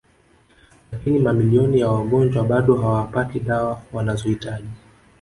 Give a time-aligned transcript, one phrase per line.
[0.91, 4.69] Lakini mamilioni ya wagonjwa bado hawapati dawa wanazohitaji